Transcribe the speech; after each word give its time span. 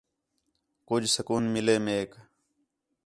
کُجھ 0.87 1.07
سکون 1.15 1.43
مِلے 1.53 1.75
میک 1.85 2.11